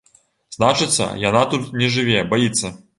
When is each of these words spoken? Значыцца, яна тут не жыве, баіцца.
Значыцца, 0.55 1.05
яна 1.29 1.45
тут 1.55 1.71
не 1.85 1.95
жыве, 1.99 2.29
баіцца. 2.37 2.79